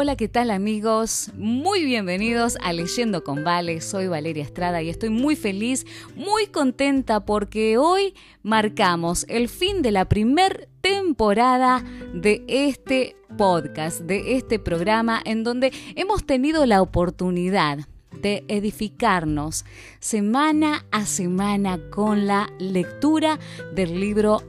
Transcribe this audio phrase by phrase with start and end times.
[0.00, 1.32] Hola, ¿qué tal amigos?
[1.34, 3.80] Muy bienvenidos a Leyendo con Vale.
[3.80, 8.14] Soy Valeria Estrada y estoy muy feliz, muy contenta porque hoy
[8.44, 11.82] marcamos el fin de la primer temporada
[12.14, 17.80] de este podcast, de este programa en donde hemos tenido la oportunidad
[18.22, 19.64] de edificarnos
[19.98, 23.40] semana a semana con la lectura
[23.74, 24.44] del libro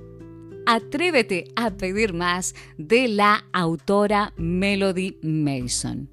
[0.72, 6.12] Atrévete a pedir más de la autora Melody Mason.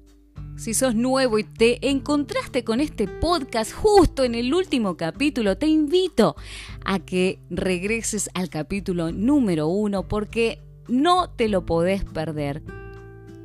[0.55, 5.67] Si sos nuevo y te encontraste con este podcast justo en el último capítulo, te
[5.67, 6.35] invito
[6.83, 12.63] a que regreses al capítulo número uno porque no te lo podés perder.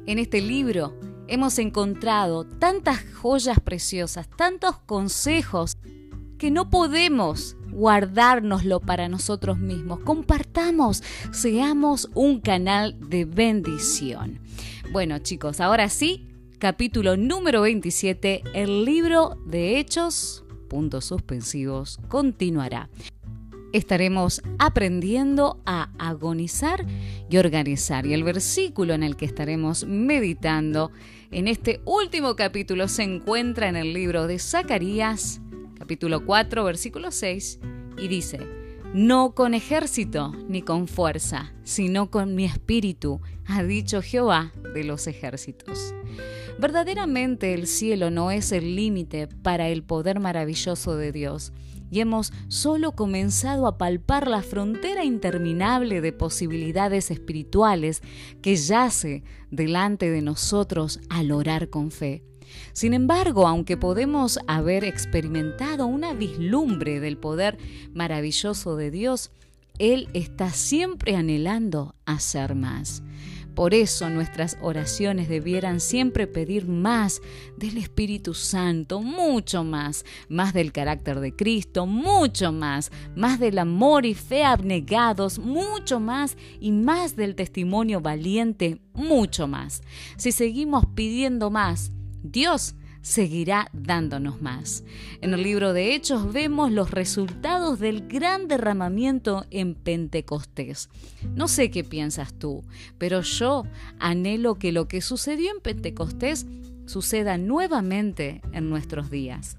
[0.06, 5.76] En este libro hemos encontrado tantas joyas preciosas, tantos consejos
[6.38, 10.00] que no podemos guardárnoslo para nosotros mismos.
[10.00, 14.40] Compartamos, seamos un canal de bendición.
[14.92, 22.88] Bueno chicos, ahora sí, capítulo número 27, el libro de Hechos, puntos suspensivos, continuará.
[23.72, 26.86] Estaremos aprendiendo a agonizar
[27.28, 28.06] y organizar.
[28.06, 30.92] Y el versículo en el que estaremos meditando
[31.30, 35.41] en este último capítulo se encuentra en el libro de Zacarías,
[35.82, 37.58] capítulo 4, versículo 6,
[37.98, 38.38] y dice,
[38.94, 45.08] no con ejército ni con fuerza, sino con mi espíritu, ha dicho Jehová de los
[45.08, 45.92] ejércitos.
[46.60, 51.52] Verdaderamente el cielo no es el límite para el poder maravilloso de Dios,
[51.90, 58.02] y hemos solo comenzado a palpar la frontera interminable de posibilidades espirituales
[58.40, 62.22] que yace delante de nosotros al orar con fe.
[62.72, 67.58] Sin embargo, aunque podemos haber experimentado una vislumbre del poder
[67.92, 69.30] maravilloso de Dios,
[69.78, 73.02] Él está siempre anhelando hacer más.
[73.54, 77.20] Por eso nuestras oraciones debieran siempre pedir más
[77.58, 84.06] del Espíritu Santo, mucho más, más del carácter de Cristo, mucho más, más del amor
[84.06, 89.82] y fe abnegados, mucho más y más del testimonio valiente, mucho más.
[90.16, 94.84] Si seguimos pidiendo más, Dios seguirá dándonos más.
[95.20, 100.88] En el libro de Hechos vemos los resultados del gran derramamiento en Pentecostés.
[101.34, 102.64] No sé qué piensas tú,
[102.98, 103.64] pero yo
[103.98, 106.46] anhelo que lo que sucedió en Pentecostés
[106.86, 109.56] suceda nuevamente en nuestros días.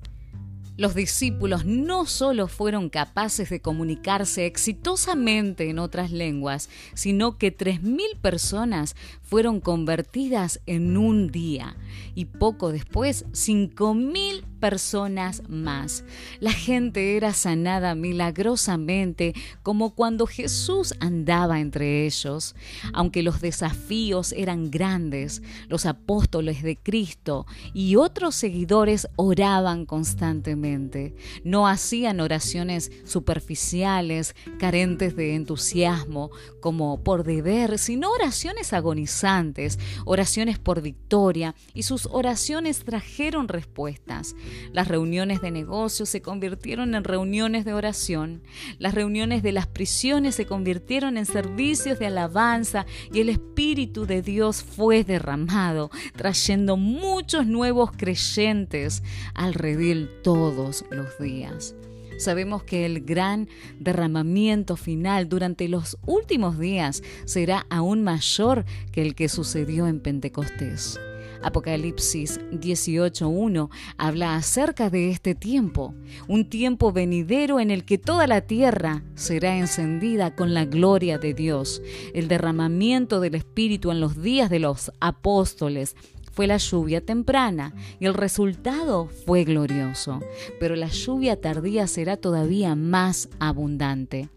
[0.75, 8.17] Los discípulos no solo fueron capaces de comunicarse exitosamente en otras lenguas, sino que 3.000
[8.19, 11.75] personas fueron convertidas en un día
[12.15, 16.05] y poco después 5.000 personas más.
[16.39, 22.55] La gente era sanada milagrosamente como cuando Jesús andaba entre ellos.
[22.93, 31.13] Aunque los desafíos eran grandes, los apóstoles de Cristo y otros seguidores oraban constantemente.
[31.43, 36.31] No hacían oraciones superficiales, carentes de entusiasmo,
[36.61, 44.37] como por deber, sino oraciones agonizantes, oraciones por victoria, y sus oraciones trajeron respuestas.
[44.71, 48.41] Las reuniones de negocios se convirtieron en reuniones de oración.
[48.79, 54.21] Las reuniones de las prisiones se convirtieron en servicios de alabanza y el Espíritu de
[54.21, 59.03] Dios fue derramado, trayendo muchos nuevos creyentes
[59.33, 61.75] al redil todos los días.
[62.17, 63.49] Sabemos que el gran
[63.79, 70.99] derramamiento final durante los últimos días será aún mayor que el que sucedió en Pentecostés.
[71.43, 75.93] Apocalipsis 18.1 habla acerca de este tiempo,
[76.27, 81.33] un tiempo venidero en el que toda la tierra será encendida con la gloria de
[81.33, 81.81] Dios.
[82.13, 85.95] El derramamiento del Espíritu en los días de los apóstoles
[86.31, 90.19] fue la lluvia temprana y el resultado fue glorioso,
[90.59, 94.29] pero la lluvia tardía será todavía más abundante.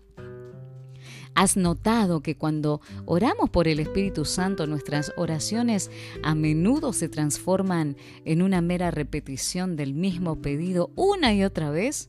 [1.37, 5.91] ¿Has notado que cuando oramos por el Espíritu Santo nuestras oraciones
[6.23, 12.09] a menudo se transforman en una mera repetición del mismo pedido una y otra vez?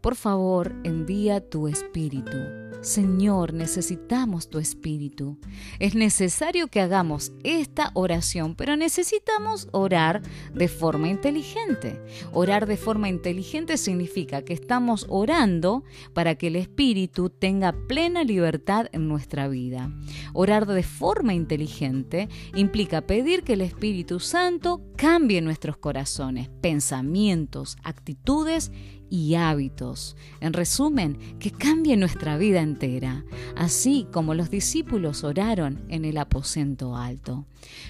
[0.00, 2.38] Por favor, envía tu Espíritu
[2.84, 5.38] Señor, necesitamos tu espíritu.
[5.78, 10.20] Es necesario que hagamos esta oración, pero necesitamos orar
[10.52, 11.98] de forma inteligente.
[12.32, 15.82] Orar de forma inteligente significa que estamos orando
[16.12, 19.90] para que el espíritu tenga plena libertad en nuestra vida.
[20.34, 28.70] Orar de forma inteligente implica pedir que el Espíritu Santo cambie nuestros corazones, pensamientos, actitudes
[29.10, 30.16] y hábitos.
[30.40, 33.24] En resumen, que cambie nuestra vida entera,
[33.56, 37.46] así como los discípulos oraron en el aposento alto.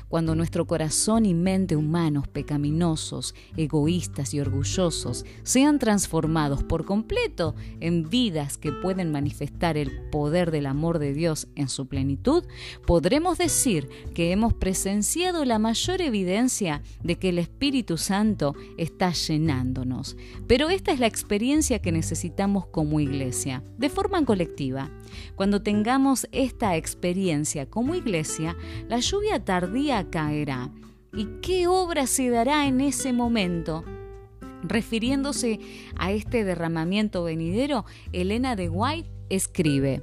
[0.09, 8.09] Cuando nuestro corazón y mente humanos pecaminosos, egoístas y orgullosos sean transformados por completo en
[8.09, 12.45] vidas que pueden manifestar el poder del amor de Dios en su plenitud,
[12.87, 20.17] podremos decir que hemos presenciado la mayor evidencia de que el Espíritu Santo está llenándonos.
[20.47, 24.91] Pero esta es la experiencia que necesitamos como iglesia, de forma colectiva.
[25.37, 28.56] Cuando tengamos esta experiencia como iglesia,
[28.89, 30.71] la lluvia tardía caerá.
[31.12, 33.85] ¿Y qué obra se dará en ese momento?
[34.62, 35.61] Refiriéndose
[35.97, 40.03] a este derramamiento venidero, Elena de White escribe,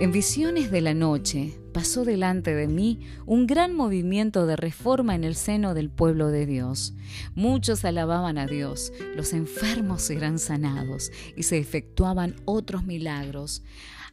[0.00, 5.24] en visiones de la noche pasó delante de mí un gran movimiento de reforma en
[5.24, 6.94] el seno del pueblo de Dios.
[7.34, 13.62] Muchos alababan a Dios, los enfermos eran sanados y se efectuaban otros milagros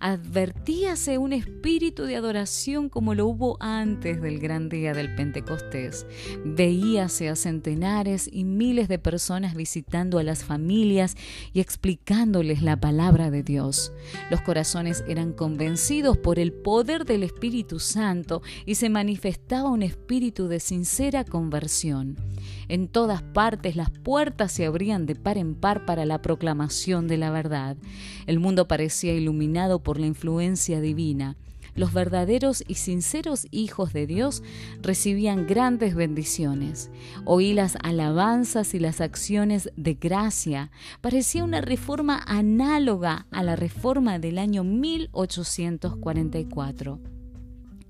[0.06, 6.06] advertíase un espíritu de adoración como lo hubo antes del gran día del Pentecostés.
[6.46, 11.16] Veíase a centenares y miles de personas visitando a las familias
[11.54, 13.94] y explicándoles la palabra de Dios.
[14.30, 20.48] Los corazones eran convencidos por el poder del Espíritu Santo y se manifestaba un espíritu
[20.48, 22.16] de sincera conversión.
[22.68, 27.18] En todas partes las puertas se abrían de par en par para la proclamación de
[27.18, 27.78] la verdad.
[28.28, 31.38] El mundo parecía iluminado por la influencia divina.
[31.76, 34.44] Los verdaderos y sinceros hijos de Dios
[34.82, 36.90] recibían grandes bendiciones.
[37.26, 40.72] Oí las alabanzas y las acciones de gracia.
[41.02, 47.02] Parecía una reforma análoga a la reforma del año 1844.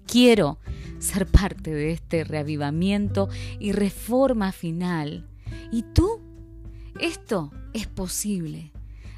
[0.08, 0.58] Quiero
[0.98, 3.30] ser parte de este reavivamiento
[3.60, 5.28] y reforma final.
[5.72, 6.22] ¿Y tú?
[7.00, 8.72] Esto es posible.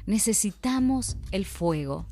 [0.04, 2.04] Necesitamos el fuego.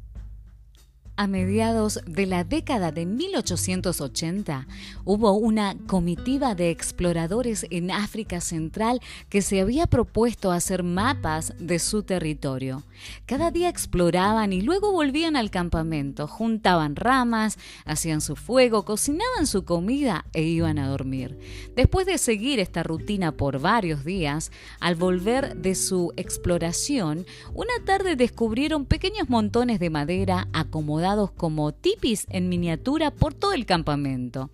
[1.18, 4.66] A mediados de la década de 1880
[5.06, 11.78] hubo una comitiva de exploradores en África Central que se había propuesto hacer mapas de
[11.78, 12.84] su territorio.
[13.24, 19.64] Cada día exploraban y luego volvían al campamento, juntaban ramas, hacían su fuego, cocinaban su
[19.64, 21.38] comida e iban a dormir.
[21.74, 27.24] Después de seguir esta rutina por varios días, al volver de su exploración,
[27.54, 31.06] una tarde descubrieron pequeños montones de madera acomodados
[31.37, 34.50] como tipis en miniatura por todo el campamento.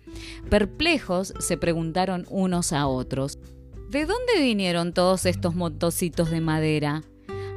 [0.49, 3.39] Perplejos se preguntaron unos a otros,
[3.89, 7.01] ¿de dónde vinieron todos estos montocitos de madera?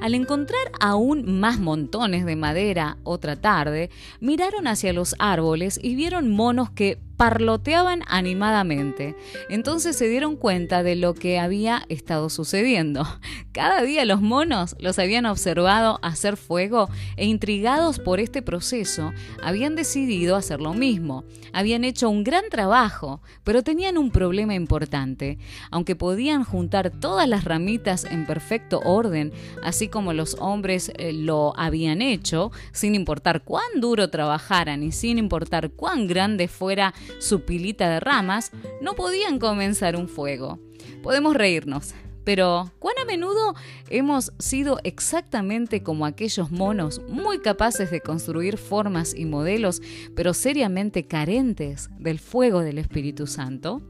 [0.00, 3.90] Al encontrar aún más montones de madera otra tarde,
[4.20, 9.16] miraron hacia los árboles y vieron monos que parloteaban animadamente.
[9.48, 13.06] Entonces se dieron cuenta de lo que había estado sucediendo.
[13.52, 19.76] Cada día los monos los habían observado hacer fuego e intrigados por este proceso, habían
[19.76, 21.24] decidido hacer lo mismo.
[21.52, 25.38] Habían hecho un gran trabajo, pero tenían un problema importante.
[25.70, 31.58] Aunque podían juntar todas las ramitas en perfecto orden, así como los hombres eh, lo
[31.58, 37.88] habían hecho, sin importar cuán duro trabajaran y sin importar cuán grande fuera su pilita
[37.88, 40.58] de ramas, no podían comenzar un fuego.
[41.02, 41.94] Podemos reírnos,
[42.26, 43.54] pero ¿cuán a menudo
[43.88, 49.80] hemos sido exactamente como aquellos monos muy capaces de construir formas y modelos,
[50.16, 53.80] pero seriamente carentes del fuego del Espíritu Santo?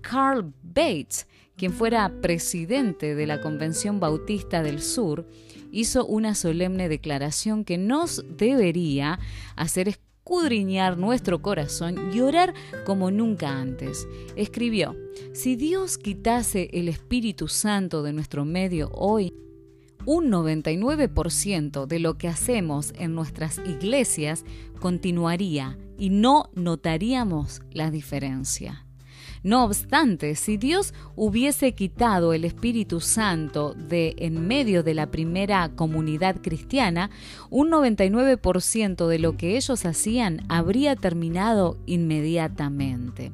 [0.00, 5.28] Carl Bates, quien fuera presidente de la Convención Bautista del Sur,
[5.70, 9.20] hizo una solemne declaración que nos debería
[9.54, 12.52] hacer escudriñar nuestro corazón y orar
[12.84, 14.06] como nunca antes.
[14.36, 14.94] Escribió,
[15.32, 19.32] si Dios quitase el Espíritu Santo de nuestro medio hoy,
[20.04, 24.44] un 99% de lo que hacemos en nuestras iglesias
[24.80, 28.87] continuaría y no notaríamos la diferencia.
[29.42, 35.68] No obstante, si Dios hubiese quitado el Espíritu Santo de en medio de la primera
[35.70, 37.10] comunidad cristiana,
[37.50, 43.32] un 99% de lo que ellos hacían habría terminado inmediatamente.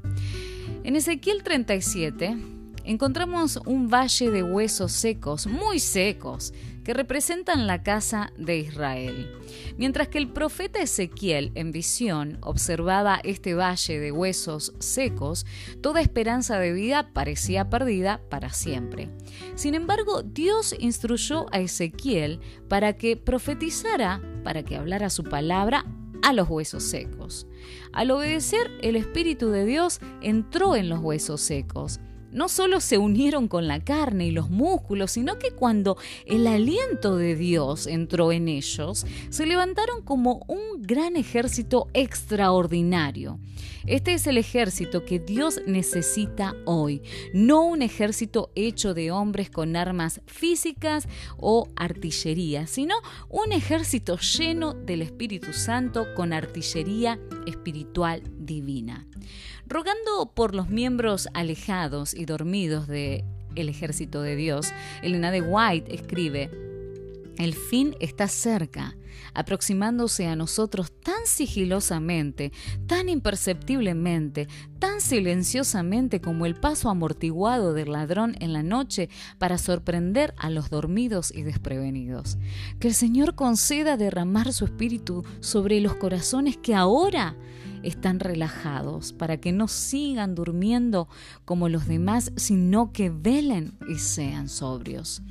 [0.84, 2.36] En Ezequiel 37
[2.84, 6.52] encontramos un valle de huesos secos, muy secos,
[6.84, 9.30] que representan la casa de Israel.
[9.76, 15.46] Mientras que el profeta Ezequiel en visión observaba este valle de huesos secos,
[15.80, 19.08] toda esperanza de vida parecía perdida para siempre.
[19.54, 25.84] Sin embargo, Dios instruyó a Ezequiel para que profetizara, para que hablara su palabra
[26.22, 27.46] a los huesos secos.
[27.92, 32.00] Al obedecer, el Espíritu de Dios entró en los huesos secos
[32.34, 37.16] no solo se unieron con la carne y los músculos, sino que cuando el aliento
[37.16, 43.38] de Dios entró en ellos, se levantaron como un gran ejército extraordinario.
[43.86, 47.02] Este es el ejército que Dios necesita hoy,
[47.34, 52.94] no un ejército hecho de hombres con armas físicas o artillería, sino
[53.28, 59.06] un ejército lleno del Espíritu Santo con artillería espiritual divina.
[59.66, 65.94] Rogando por los miembros alejados y dormidos del el ejército de Dios, Elena de White
[65.94, 66.50] escribe,
[67.38, 68.96] el fin está cerca,
[69.34, 72.52] aproximándose a nosotros tan sigilosamente,
[72.86, 74.48] tan imperceptiblemente,
[74.78, 80.70] tan silenciosamente como el paso amortiguado del ladrón en la noche para sorprender a los
[80.70, 82.38] dormidos y desprevenidos.
[82.78, 87.36] Que el Señor conceda derramar su espíritu sobre los corazones que ahora
[87.82, 91.08] están relajados, para que no sigan durmiendo
[91.44, 95.22] como los demás, sino que velen y sean sobrios.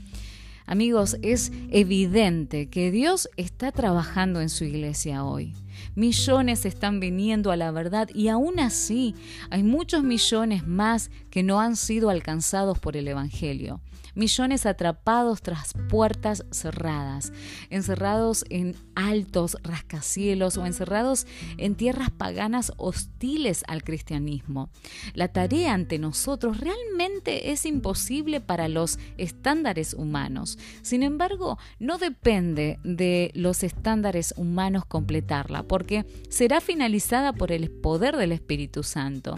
[0.66, 5.54] Amigos, es evidente que Dios está trabajando en su iglesia hoy.
[5.96, 9.16] Millones están viniendo a la verdad y aún así
[9.50, 13.82] hay muchos millones más que no han sido alcanzados por el Evangelio
[14.16, 17.34] millones atrapados tras puertas cerradas,
[17.70, 21.26] encerrados en altos rascacielos o encerrados
[21.58, 24.70] en tierras paganas hostiles al cristianismo.
[25.14, 30.58] La tarea ante nosotros realmente es imposible para los estándares humanos.
[30.82, 38.18] Sin embargo, no depende de los estándares humanos completarla, porque será finalizada por el poder
[38.18, 39.36] del Espíritu Santo.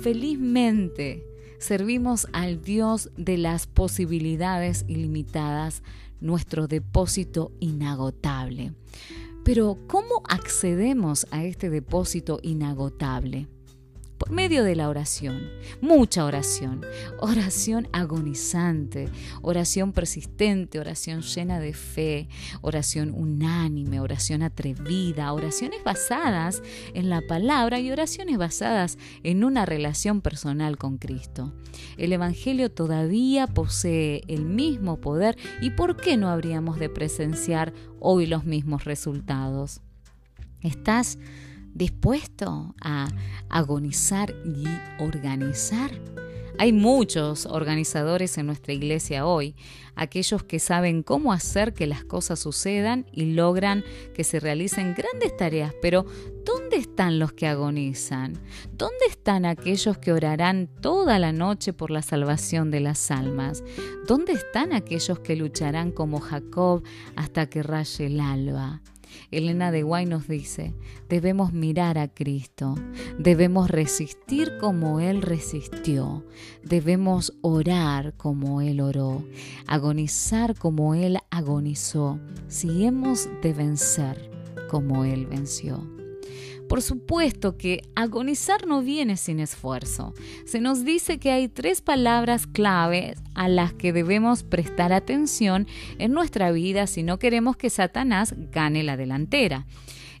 [0.00, 5.82] Felizmente, servimos al Dios de las posibilidades ilimitadas,
[6.20, 8.72] nuestro depósito inagotable.
[9.44, 13.48] Pero ¿cómo accedemos a este depósito inagotable?
[14.18, 16.84] Por medio de la oración, mucha oración,
[17.18, 19.08] oración agonizante,
[19.42, 22.28] oración persistente, oración llena de fe,
[22.62, 26.62] oración unánime, oración atrevida, oraciones basadas
[26.94, 31.52] en la palabra y oraciones basadas en una relación personal con Cristo.
[31.96, 38.26] El Evangelio todavía posee el mismo poder y ¿por qué no habríamos de presenciar hoy
[38.26, 39.80] los mismos resultados?
[40.62, 41.18] ¿Estás
[41.76, 43.08] dispuesto a
[43.48, 44.66] agonizar y
[45.02, 45.90] organizar.
[46.58, 49.54] Hay muchos organizadores en nuestra iglesia hoy,
[49.94, 55.36] aquellos que saben cómo hacer que las cosas sucedan y logran que se realicen grandes
[55.36, 56.06] tareas, pero
[56.46, 58.38] ¿dónde están los que agonizan?
[58.72, 63.62] ¿Dónde están aquellos que orarán toda la noche por la salvación de las almas?
[64.06, 66.82] ¿Dónde están aquellos que lucharán como Jacob
[67.16, 68.80] hasta que raye el alba?
[69.30, 70.74] Elena de Guay nos dice,
[71.08, 72.74] debemos mirar a Cristo,
[73.18, 76.24] debemos resistir como Él resistió,
[76.62, 79.24] debemos orar como Él oró,
[79.66, 84.30] agonizar como Él agonizó, si hemos de vencer
[84.68, 85.95] como Él venció.
[86.68, 90.14] Por supuesto que agonizar no viene sin esfuerzo.
[90.46, 95.68] Se nos dice que hay tres palabras clave a las que debemos prestar atención
[95.98, 99.66] en nuestra vida si no queremos que Satanás gane la delantera.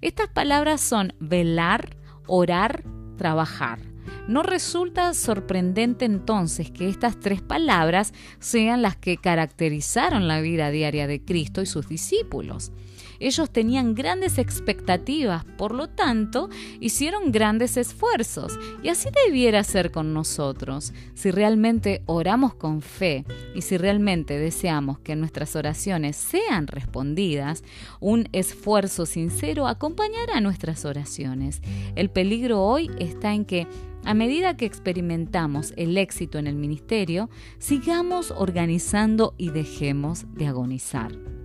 [0.00, 2.84] Estas palabras son velar, orar,
[3.16, 3.80] trabajar.
[4.28, 11.06] No resulta sorprendente entonces que estas tres palabras sean las que caracterizaron la vida diaria
[11.06, 12.72] de Cristo y sus discípulos.
[13.20, 16.48] Ellos tenían grandes expectativas, por lo tanto,
[16.80, 18.58] hicieron grandes esfuerzos.
[18.82, 20.92] Y así debiera ser con nosotros.
[21.14, 27.62] Si realmente oramos con fe y si realmente deseamos que nuestras oraciones sean respondidas,
[28.00, 31.62] un esfuerzo sincero acompañará nuestras oraciones.
[31.94, 33.66] El peligro hoy está en que
[34.04, 41.35] a medida que experimentamos el éxito en el ministerio, sigamos organizando y dejemos de agonizar.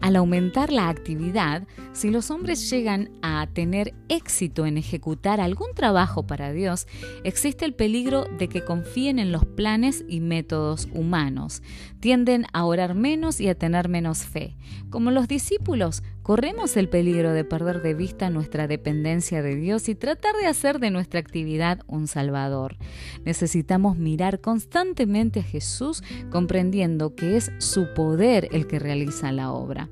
[0.00, 6.26] Al aumentar la actividad, si los hombres llegan a tener éxito en ejecutar algún trabajo
[6.26, 6.86] para Dios,
[7.22, 11.62] existe el peligro de que confíen en los planes y métodos humanos.
[12.00, 14.56] Tienden a orar menos y a tener menos fe.
[14.88, 19.94] Como los discípulos, corremos el peligro de perder de vista nuestra dependencia de Dios y
[19.94, 22.76] tratar de hacer de nuestra actividad un Salvador.
[23.24, 29.88] Necesitamos mirar constantemente a Jesús comprendiendo que es su poder el que realiza la obra.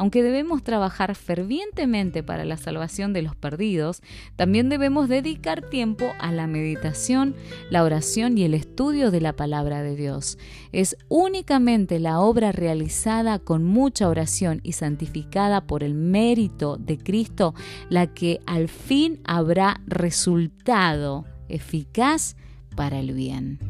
[0.00, 4.00] Aunque debemos trabajar fervientemente para la salvación de los perdidos,
[4.34, 7.36] también debemos dedicar tiempo a la meditación,
[7.68, 10.38] la oración y el estudio de la palabra de Dios.
[10.72, 17.54] Es únicamente la obra realizada con mucha oración y santificada por el mérito de Cristo
[17.90, 22.36] la que al fin habrá resultado eficaz
[22.74, 23.69] para el bien.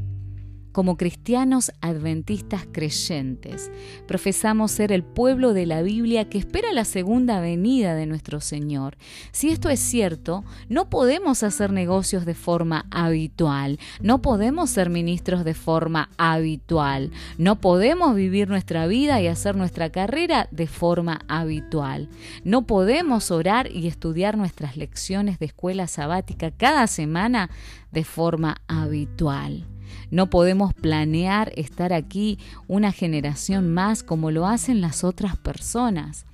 [0.73, 3.71] Como cristianos adventistas creyentes,
[4.07, 8.97] profesamos ser el pueblo de la Biblia que espera la segunda venida de nuestro Señor.
[9.33, 15.45] Si esto es cierto, no podemos hacer negocios de forma habitual, no podemos ser ministros
[15.45, 22.09] de forma habitual, no podemos vivir nuestra vida y hacer nuestra carrera de forma habitual,
[22.45, 27.51] no podemos orar y estudiar nuestras lecciones de escuela sabática cada semana
[27.93, 29.67] de forma habitual.
[30.11, 36.27] No podemos planear estar aquí una generación más como lo hacen las otras personas.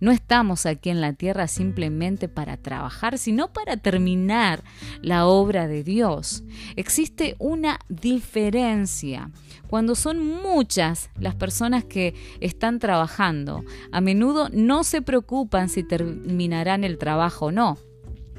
[0.00, 4.62] No estamos aquí en la tierra simplemente para trabajar, sino para terminar
[5.02, 6.42] la obra de Dios.
[6.76, 9.30] Existe una diferencia.
[9.68, 16.84] Cuando son muchas las personas que están trabajando, a menudo no se preocupan si terminarán
[16.84, 17.78] el trabajo o no.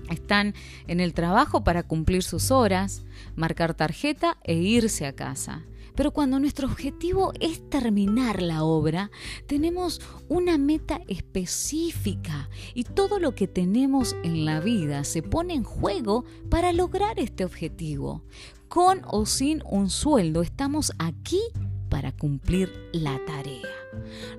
[0.09, 0.53] Están
[0.87, 3.03] en el trabajo para cumplir sus horas,
[3.35, 5.65] marcar tarjeta e irse a casa.
[5.95, 9.11] Pero cuando nuestro objetivo es terminar la obra,
[9.47, 15.63] tenemos una meta específica y todo lo que tenemos en la vida se pone en
[15.63, 18.23] juego para lograr este objetivo.
[18.67, 21.39] Con o sin un sueldo, estamos aquí
[21.95, 23.69] para cumplir la tarea.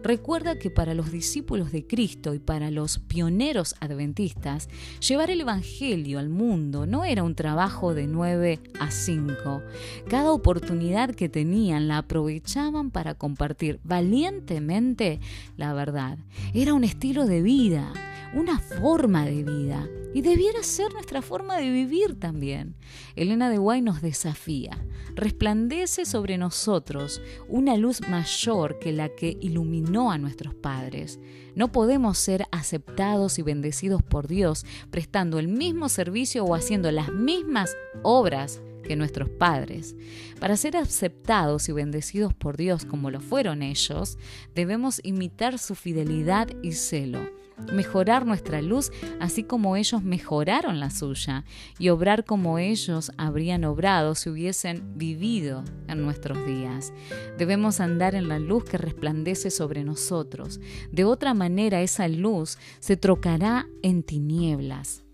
[0.03, 4.69] Recuerda que para los discípulos de Cristo y para los pioneros adventistas,
[5.01, 9.63] llevar el Evangelio al mundo no era un trabajo de 9 a 5.
[10.07, 15.21] Cada oportunidad que tenían la aprovechaban para compartir valientemente
[15.57, 16.19] la verdad.
[16.53, 17.91] Era un estilo de vida
[18.37, 22.77] una forma de vida y debiera ser nuestra forma de vivir también.
[23.15, 24.79] Elena de Guay nos desafía.
[25.15, 31.19] Resplandece sobre nosotros una luz mayor que la que iluminó a nuestros padres.
[31.55, 37.11] No podemos ser aceptados y bendecidos por Dios prestando el mismo servicio o haciendo las
[37.11, 39.97] mismas obras que nuestros padres.
[40.41, 44.19] Para ser aceptados y bendecidos por Dios como lo fueron ellos,
[44.55, 47.36] debemos imitar su fidelidad y celo
[47.73, 51.45] mejorar nuestra luz así como ellos mejoraron la suya
[51.79, 56.93] y obrar como ellos habrían obrado si hubiesen vivido en nuestros días.
[57.39, 60.61] Debemos andar en la luz que resplandece sobre nosotros.
[60.93, 65.05] De otra manera esa luz se trocará en tinieblas.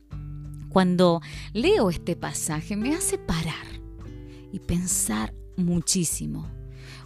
[0.68, 1.20] Cuando
[1.52, 3.66] leo este pasaje me hace parar
[4.52, 6.61] y pensar muchísimo.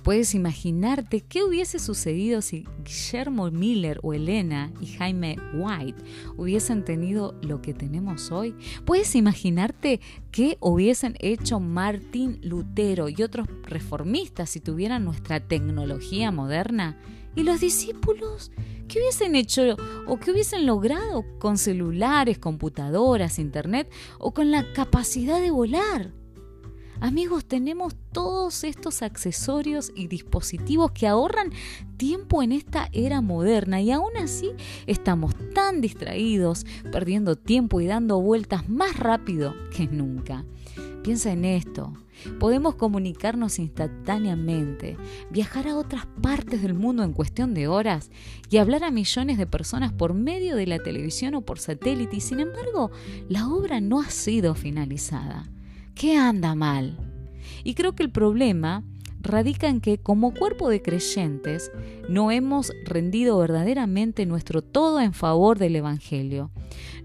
[0.07, 6.01] Puedes imaginarte qué hubiese sucedido si Guillermo Miller o Elena y Jaime White
[6.37, 8.55] hubiesen tenido lo que tenemos hoy.
[8.85, 16.97] Puedes imaginarte qué hubiesen hecho Martín Lutero y otros reformistas si tuvieran nuestra tecnología moderna.
[17.35, 18.53] ¿Y los discípulos?
[18.87, 19.75] ¿Qué hubiesen hecho
[20.07, 23.91] o qué hubiesen logrado con celulares, computadoras, internet
[24.21, 26.13] o con la capacidad de volar?
[27.01, 31.53] Amigos, tenemos todos estos accesorios y dispositivos que ahorran
[31.99, 34.53] tiempo en esta era moderna y aún así
[34.87, 40.45] estamos tan distraídos, perdiendo tiempo y dando vueltas más rápido que nunca.
[41.03, 41.93] Piensa en esto.
[42.41, 44.97] Podemos comunicarnos instantáneamente,
[45.31, 48.11] viajar a otras partes del mundo en cuestión de horas
[48.51, 52.21] y hablar a millones de personas por medio de la televisión o por satélite y
[52.21, 52.91] sin embargo
[53.29, 55.49] la obra no ha sido finalizada.
[55.97, 56.95] ¿Qué anda mal?
[57.65, 58.85] Y creo que el problema
[59.23, 61.73] radica en que como cuerpo de creyentes
[62.07, 66.51] no hemos rendido verdaderamente nuestro todo en favor del Evangelio.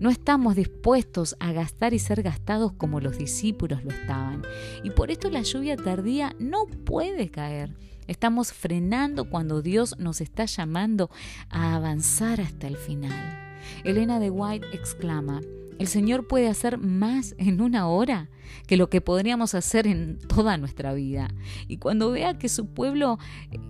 [0.02, 4.42] No estamos dispuestos a gastar y ser gastados como los discípulos lo estaban.
[4.84, 7.74] Y por esto la lluvia tardía no puede caer.
[8.08, 11.10] Estamos frenando cuando Dios nos está llamando
[11.50, 13.56] a avanzar hasta el final.
[13.86, 15.40] Elena de White exclama,
[15.82, 18.30] el Señor puede hacer más en una hora
[18.68, 21.34] que lo que podríamos hacer en toda nuestra vida.
[21.68, 23.18] Y cuando vea que su pueblo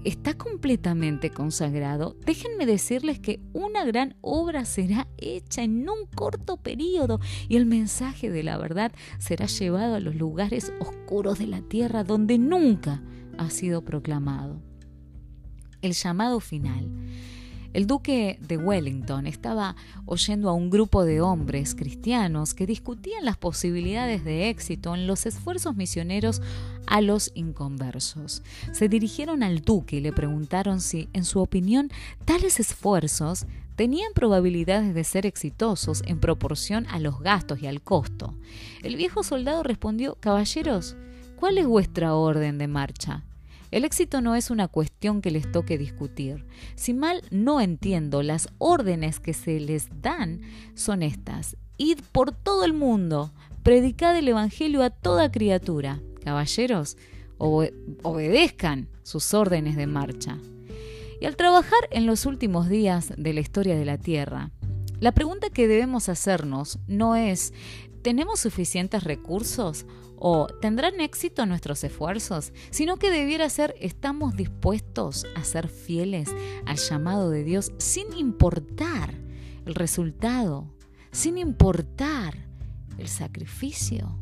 [0.03, 7.21] está completamente consagrado, déjenme decirles que una gran obra será hecha en un corto periodo
[7.47, 12.03] y el mensaje de la verdad será llevado a los lugares oscuros de la tierra
[12.03, 13.01] donde nunca
[13.37, 14.61] ha sido proclamado.
[15.81, 16.91] El llamado final
[17.73, 23.37] el duque de Wellington estaba oyendo a un grupo de hombres cristianos que discutían las
[23.37, 26.41] posibilidades de éxito en los esfuerzos misioneros
[26.87, 28.43] a los inconversos.
[28.73, 31.89] Se dirigieron al duque y le preguntaron si, en su opinión,
[32.25, 38.35] tales esfuerzos tenían probabilidades de ser exitosos en proporción a los gastos y al costo.
[38.83, 40.95] El viejo soldado respondió, Caballeros,
[41.37, 43.23] ¿cuál es vuestra orden de marcha?
[43.71, 46.45] El éxito no es una cuestión que les toque discutir.
[46.75, 50.41] Si mal no entiendo, las órdenes que se les dan
[50.75, 51.55] son estas.
[51.77, 56.01] Id por todo el mundo, predicad el Evangelio a toda criatura.
[56.21, 56.97] Caballeros,
[57.37, 60.37] obedezcan sus órdenes de marcha.
[61.21, 64.51] Y al trabajar en los últimos días de la historia de la Tierra,
[64.99, 67.53] la pregunta que debemos hacernos no es
[68.01, 69.85] ¿tenemos suficientes recursos
[70.17, 72.53] o tendrán éxito nuestros esfuerzos?
[72.69, 76.29] Sino que debiera ser ¿estamos dispuestos a ser fieles
[76.65, 79.15] al llamado de Dios sin importar
[79.65, 80.73] el resultado,
[81.11, 82.47] sin importar
[82.97, 84.20] el sacrificio?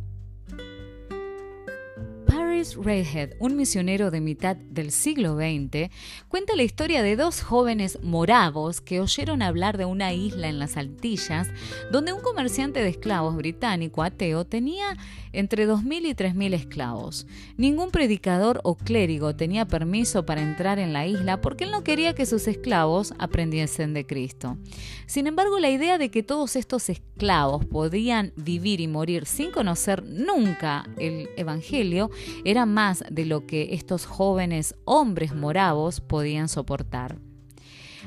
[2.59, 5.89] Redhead, un misionero de mitad del siglo XX,
[6.27, 10.75] cuenta la historia de dos jóvenes moravos que oyeron hablar de una isla en las
[10.75, 11.47] Altillas
[11.89, 14.97] donde un comerciante de esclavos británico ateo tenía
[15.31, 17.27] entre 2.000 y 3.000 esclavos.
[17.55, 22.13] Ningún predicador o clérigo tenía permiso para entrar en la isla porque él no quería
[22.13, 24.57] que sus esclavos aprendiesen de Cristo.
[25.05, 30.03] Sin embargo, la idea de que todos estos esclavos podían vivir y morir sin conocer
[30.03, 32.09] nunca el Evangelio
[32.49, 37.19] era más de lo que estos jóvenes hombres moravos podían soportar.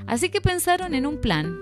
[0.06, 1.56] Así que pensaron en un plan.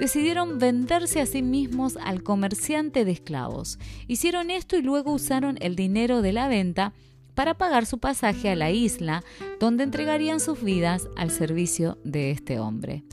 [0.00, 3.78] Decidieron venderse a sí mismos al comerciante de esclavos.
[4.06, 6.94] Hicieron esto y luego usaron el dinero de la venta
[7.34, 9.22] para pagar su pasaje a la isla,
[9.60, 13.04] donde entregarían sus vidas al servicio de este hombre.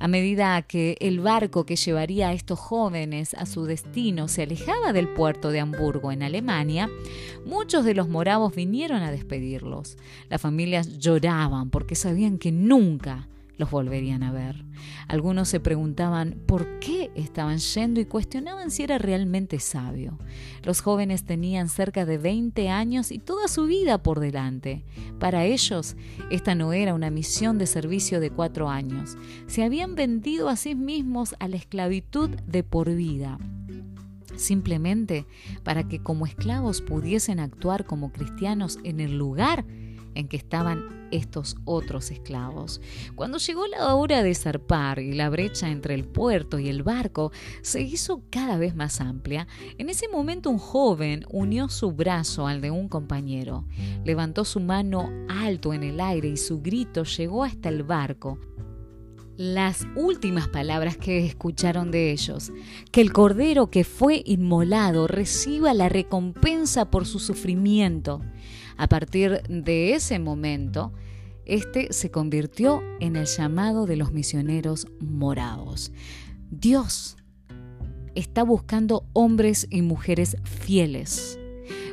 [0.00, 4.92] A medida que el barco que llevaría a estos jóvenes a su destino se alejaba
[4.92, 6.88] del puerto de Hamburgo en Alemania,
[7.44, 9.98] muchos de los moravos vinieron a despedirlos.
[10.30, 13.26] Las familias lloraban porque sabían que nunca
[13.58, 14.64] los volverían a ver.
[15.08, 20.18] Algunos se preguntaban por qué estaban yendo y cuestionaban si era realmente sabio.
[20.62, 24.84] Los jóvenes tenían cerca de 20 años y toda su vida por delante.
[25.18, 25.96] Para ellos,
[26.30, 29.16] esta no era una misión de servicio de cuatro años.
[29.48, 33.38] Se habían vendido a sí mismos a la esclavitud de por vida
[34.36, 35.26] simplemente
[35.64, 39.64] para que como esclavos pudiesen actuar como cristianos en el lugar
[40.18, 42.80] en que estaban estos otros esclavos.
[43.14, 47.30] Cuando llegó la hora de zarpar y la brecha entre el puerto y el barco
[47.62, 49.46] se hizo cada vez más amplia,
[49.78, 53.64] en ese momento un joven unió su brazo al de un compañero,
[54.04, 58.38] levantó su mano alto en el aire y su grito llegó hasta el barco
[59.38, 62.52] las últimas palabras que escucharon de ellos,
[62.90, 68.20] que el cordero que fue inmolado reciba la recompensa por su sufrimiento.
[68.78, 70.92] A partir de ese momento,
[71.44, 75.92] este se convirtió en el llamado de los misioneros morados.
[76.50, 77.16] Dios
[78.14, 81.38] está buscando hombres y mujeres fieles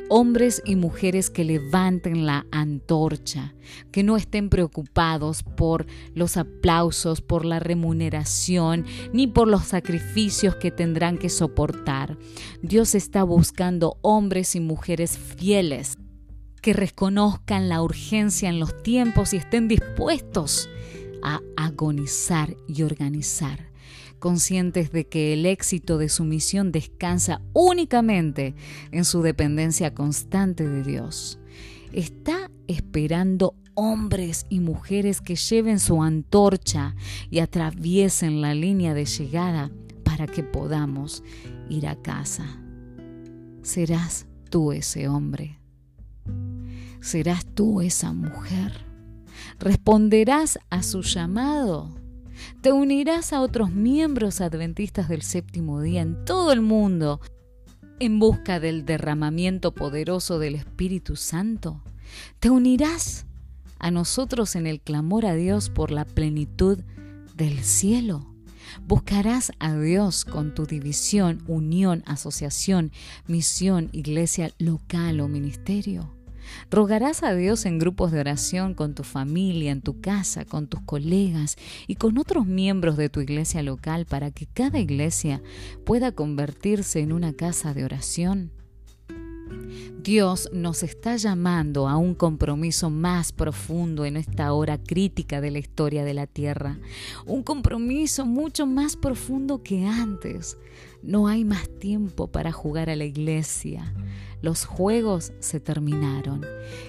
[0.08, 3.54] hombres y mujeres que levanten la antorcha,
[3.90, 10.70] que no estén preocupados por los aplausos, por la remuneración, ni por los sacrificios que
[10.70, 12.18] tendrán que soportar.
[12.62, 15.98] Dios está buscando hombres y mujeres fieles
[16.66, 20.68] que reconozcan la urgencia en los tiempos y estén dispuestos
[21.22, 23.70] a agonizar y organizar
[24.18, 28.56] conscientes de que el éxito de su misión descansa únicamente
[28.90, 31.38] en su dependencia constante de Dios.
[31.92, 36.96] Está esperando hombres y mujeres que lleven su antorcha
[37.30, 39.70] y atraviesen la línea de llegada
[40.02, 41.22] para que podamos
[41.68, 42.60] ir a casa.
[43.62, 45.60] Serás tú ese hombre.
[47.00, 48.72] Serás tú esa mujer.
[49.58, 52.06] Responderás a su llamado
[52.60, 57.20] te unirás a otros miembros adventistas del séptimo día en todo el mundo
[57.98, 61.82] en busca del derramamiento poderoso del Espíritu Santo.
[62.40, 63.26] Te unirás
[63.78, 66.80] a nosotros en el clamor a Dios por la plenitud
[67.34, 68.26] del cielo.
[68.86, 72.92] Buscarás a Dios con tu división, unión, asociación,
[73.26, 76.15] misión, iglesia local o ministerio.
[76.70, 80.80] Rogarás a Dios en grupos de oración con tu familia, en tu casa, con tus
[80.82, 81.56] colegas
[81.86, 85.42] y con otros miembros de tu iglesia local para que cada iglesia
[85.84, 88.52] pueda convertirse en una casa de oración.
[90.02, 95.58] Dios nos está llamando a un compromiso más profundo en esta hora crítica de la
[95.58, 96.78] historia de la tierra,
[97.26, 100.58] un compromiso mucho más profundo que antes.
[101.02, 103.92] No hay más tiempo para jugar a la iglesia.
[104.42, 106.44] Los juegos se terminaron.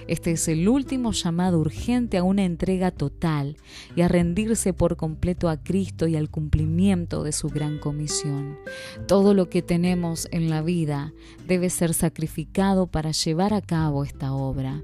[0.06, 3.56] Este es el último llamado urgente a una entrega total
[3.96, 8.58] y a rendirse por completo a Cristo y al cumplimiento de su gran comisión.
[9.06, 11.12] Todo lo que tenemos en la vida
[11.46, 14.82] debe ser sacrificado para llevar a cabo esta obra.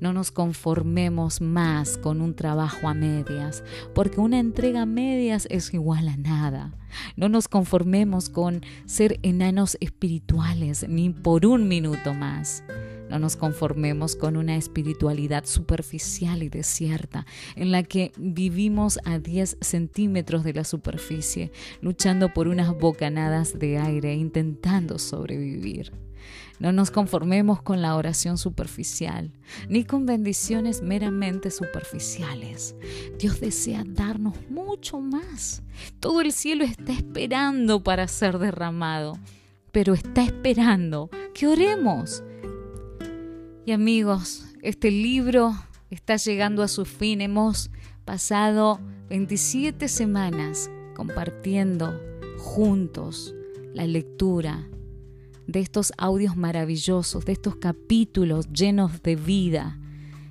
[0.00, 3.64] No nos conformemos más con un trabajo a medias,
[3.94, 6.74] porque una entrega a medias es igual a nada.
[7.16, 12.64] No nos conformemos con ser enanos espirituales ni por un minuto más.
[13.10, 19.58] No nos conformemos con una espiritualidad superficial y desierta, en la que vivimos a 10
[19.60, 25.92] centímetros de la superficie, luchando por unas bocanadas de aire, intentando sobrevivir.
[26.64, 29.30] No nos conformemos con la oración superficial,
[29.68, 32.74] ni con bendiciones meramente superficiales.
[33.18, 35.62] Dios desea darnos mucho más.
[36.00, 39.18] Todo el cielo está esperando para ser derramado,
[39.72, 42.24] pero está esperando que oremos.
[43.66, 45.54] Y amigos, este libro
[45.90, 47.20] está llegando a su fin.
[47.20, 47.70] Hemos
[48.06, 52.00] pasado 27 semanas compartiendo
[52.38, 53.34] juntos
[53.74, 54.66] la lectura
[55.46, 59.78] de estos audios maravillosos, de estos capítulos llenos de vida,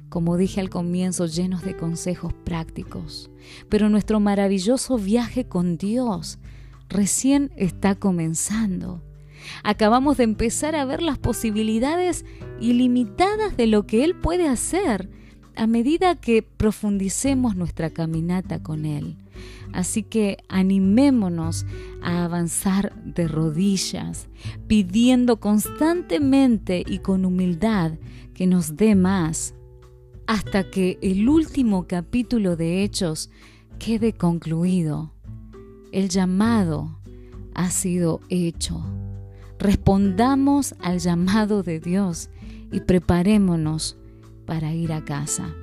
[0.10, 3.32] como dije al comienzo, llenos de consejos prácticos.
[3.70, 6.38] Pero nuestro maravilloso viaje con Dios
[6.88, 9.02] recién está comenzando.
[9.64, 12.26] Acabamos de empezar a ver las posibilidades
[12.60, 15.10] ilimitadas de lo que Él puede hacer
[15.56, 19.16] a medida que profundicemos nuestra caminata con Él.
[19.72, 21.66] Así que animémonos
[22.02, 24.28] a avanzar de rodillas,
[24.68, 27.94] pidiendo constantemente y con humildad
[28.34, 29.56] que nos dé más,
[30.28, 33.30] hasta que el último capítulo de Hechos
[33.80, 35.12] quede concluido.
[35.92, 37.00] El llamado
[37.54, 38.84] ha sido hecho.
[39.60, 42.30] Respondamos al llamado de Dios
[42.72, 43.98] y preparémonos
[44.46, 45.54] para ir a casa.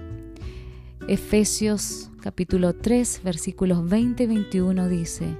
[1.08, 5.36] Efesios capítulo 3 versículos 20 y 21 dice,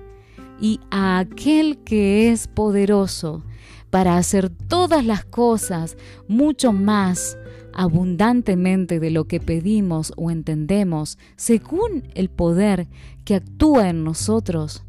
[0.61, 3.45] y a aquel que es poderoso
[3.91, 5.97] para hacer todas las cosas
[6.29, 7.37] mucho más
[7.73, 12.89] abundantemente de lo que pedimos o entendemos, según el poder
[13.25, 14.85] que actúa en nosotros,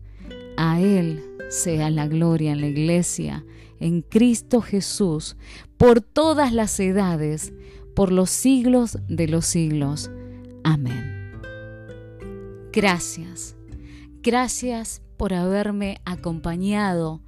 [0.57, 3.45] a Él sea la gloria en la iglesia,
[3.79, 5.35] en Cristo Jesús,
[5.77, 7.53] por todas las edades,
[7.95, 10.11] por los siglos de los siglos.
[10.63, 11.31] Amén.
[12.71, 13.55] Gracias,
[14.21, 17.21] gracias por haberme acompañado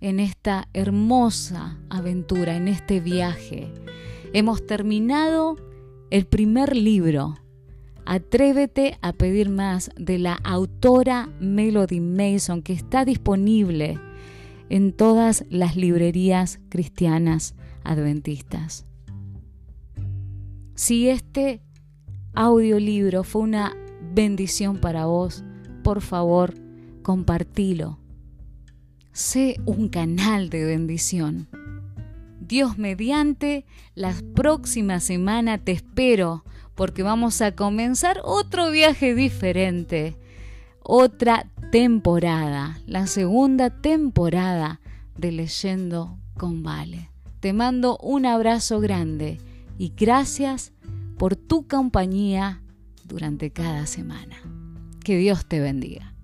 [0.00, 3.72] en esta hermosa aventura, en este viaje.
[4.32, 5.56] Hemos terminado
[6.10, 7.34] el primer libro.
[8.04, 13.98] Atrévete a pedir más de la autora Melody Mason que está disponible
[14.68, 18.86] en todas las librerías cristianas adventistas.
[20.76, 21.62] Si este
[22.34, 23.74] audiolibro fue una
[24.12, 25.42] bendición para vos,
[25.82, 26.52] por favor,
[27.02, 27.98] compartilo.
[29.10, 31.48] Sé un canal de bendición.
[32.40, 40.18] Dios mediante, la próxima semana te espero porque vamos a comenzar otro viaje diferente,
[40.82, 44.82] otra temporada, la segunda temporada
[45.16, 47.08] de Leyendo con Vale.
[47.40, 49.38] Te mando un abrazo grande
[49.78, 50.72] y gracias
[51.18, 52.62] por tu compañía
[53.04, 54.36] durante cada semana.
[55.04, 56.15] Que Dios te bendiga.